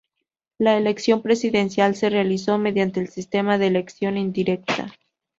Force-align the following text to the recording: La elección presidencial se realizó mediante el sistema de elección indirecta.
La 0.57 0.77
elección 0.77 1.21
presidencial 1.21 1.93
se 1.93 2.09
realizó 2.09 2.57
mediante 2.57 2.99
el 3.01 3.09
sistema 3.09 3.59
de 3.59 3.67
elección 3.67 4.17
indirecta. 4.17 4.91